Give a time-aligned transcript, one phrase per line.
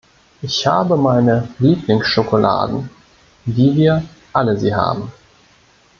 [0.41, 2.89] Ich habe meine Lieblingsschokoladen,
[3.45, 5.11] wie wir alle sie haben.